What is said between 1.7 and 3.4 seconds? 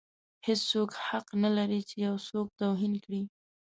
چې یو څوک توهین کړي.